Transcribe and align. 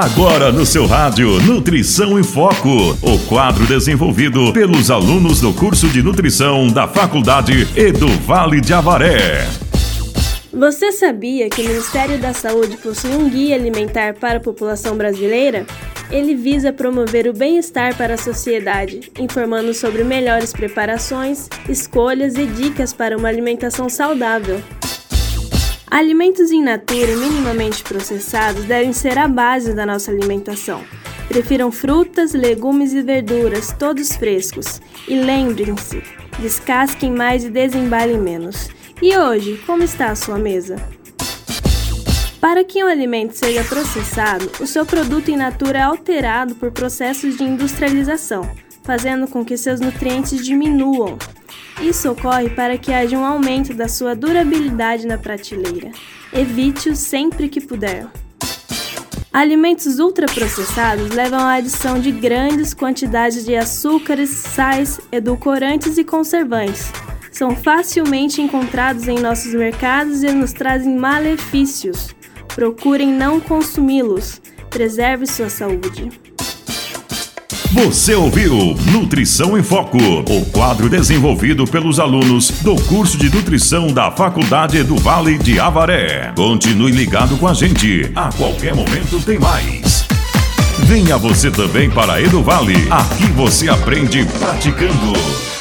Agora 0.00 0.52
no 0.52 0.64
seu 0.64 0.86
rádio 0.86 1.42
Nutrição 1.42 2.20
em 2.20 2.22
Foco, 2.22 2.96
o 3.02 3.18
quadro 3.26 3.66
desenvolvido 3.66 4.52
pelos 4.52 4.92
alunos 4.92 5.40
do 5.40 5.52
curso 5.52 5.88
de 5.88 6.00
nutrição 6.00 6.68
da 6.68 6.86
Faculdade 6.86 7.66
Edu 7.74 8.06
Vale 8.24 8.60
de 8.60 8.72
Avaré. 8.72 9.48
Você 10.52 10.92
sabia 10.92 11.50
que 11.50 11.62
o 11.62 11.64
Ministério 11.66 12.16
da 12.16 12.32
Saúde 12.32 12.76
possui 12.76 13.10
um 13.10 13.28
guia 13.28 13.56
alimentar 13.56 14.14
para 14.14 14.36
a 14.36 14.40
população 14.40 14.96
brasileira? 14.96 15.66
Ele 16.12 16.36
visa 16.36 16.72
promover 16.72 17.26
o 17.26 17.32
bem-estar 17.32 17.96
para 17.96 18.14
a 18.14 18.18
sociedade, 18.18 19.10
informando 19.18 19.74
sobre 19.74 20.04
melhores 20.04 20.52
preparações, 20.52 21.48
escolhas 21.68 22.36
e 22.36 22.46
dicas 22.46 22.92
para 22.92 23.18
uma 23.18 23.26
alimentação 23.26 23.88
saudável. 23.88 24.62
Alimentos 25.90 26.50
in 26.50 26.62
natura 26.62 27.10
e 27.10 27.16
minimamente 27.16 27.82
processados 27.82 28.64
devem 28.64 28.92
ser 28.92 29.16
a 29.16 29.26
base 29.26 29.72
da 29.72 29.86
nossa 29.86 30.10
alimentação. 30.10 30.84
Prefiram 31.28 31.72
frutas, 31.72 32.34
legumes 32.34 32.92
e 32.92 33.00
verduras, 33.00 33.74
todos 33.78 34.14
frescos. 34.14 34.82
E 35.08 35.18
lembrem-se, 35.18 36.02
descasquem 36.38 37.10
mais 37.10 37.44
e 37.44 37.48
desembalem 37.48 38.18
menos. 38.18 38.68
E 39.00 39.16
hoje, 39.16 39.58
como 39.64 39.82
está 39.82 40.10
a 40.10 40.16
sua 40.16 40.38
mesa? 40.38 40.76
Para 42.38 42.62
que 42.64 42.84
um 42.84 42.86
alimento 42.86 43.32
seja 43.32 43.64
processado, 43.64 44.50
o 44.60 44.66
seu 44.66 44.84
produto 44.84 45.30
in 45.30 45.36
natura 45.36 45.78
é 45.78 45.82
alterado 45.82 46.54
por 46.54 46.70
processos 46.70 47.36
de 47.36 47.44
industrialização, 47.44 48.48
fazendo 48.82 49.26
com 49.26 49.42
que 49.42 49.56
seus 49.56 49.80
nutrientes 49.80 50.44
diminuam. 50.44 51.18
Isso 51.80 52.10
ocorre 52.10 52.50
para 52.50 52.76
que 52.76 52.92
haja 52.92 53.16
um 53.16 53.24
aumento 53.24 53.72
da 53.72 53.88
sua 53.88 54.14
durabilidade 54.14 55.06
na 55.06 55.16
prateleira. 55.16 55.90
Evite-o 56.32 56.96
sempre 56.96 57.48
que 57.48 57.60
puder. 57.60 58.06
Alimentos 59.32 60.00
ultraprocessados 60.00 61.10
levam 61.10 61.38
à 61.38 61.54
adição 61.54 62.00
de 62.00 62.10
grandes 62.10 62.74
quantidades 62.74 63.44
de 63.44 63.54
açúcares, 63.54 64.30
sais, 64.30 65.00
edulcorantes 65.12 65.96
e 65.98 66.04
conservantes. 66.04 66.90
São 67.30 67.54
facilmente 67.54 68.42
encontrados 68.42 69.06
em 69.06 69.20
nossos 69.20 69.54
mercados 69.54 70.24
e 70.24 70.32
nos 70.32 70.52
trazem 70.52 70.96
malefícios. 70.96 72.08
Procurem 72.54 73.12
não 73.12 73.38
consumi-los. 73.38 74.40
Preserve 74.70 75.26
sua 75.26 75.48
saúde. 75.48 76.10
Você 77.70 78.14
ouviu 78.14 78.74
Nutrição 78.90 79.56
em 79.56 79.62
Foco, 79.62 79.98
o 79.98 80.44
quadro 80.46 80.88
desenvolvido 80.88 81.66
pelos 81.66 82.00
alunos 82.00 82.50
do 82.62 82.74
curso 82.84 83.18
de 83.18 83.28
nutrição 83.28 83.88
da 83.88 84.10
Faculdade 84.10 84.82
do 84.82 84.96
Vale 84.96 85.36
de 85.36 85.60
Avaré. 85.60 86.32
Continue 86.34 86.90
ligado 86.90 87.36
com 87.36 87.46
a 87.46 87.52
gente, 87.52 88.10
a 88.16 88.32
qualquer 88.32 88.74
momento 88.74 89.20
tem 89.20 89.38
mais. 89.38 90.06
Venha 90.78 91.18
você 91.18 91.50
também 91.50 91.90
para 91.90 92.22
Eduvale, 92.22 92.88
aqui 92.90 93.26
você 93.32 93.68
aprende 93.68 94.24
praticando. 94.38 95.57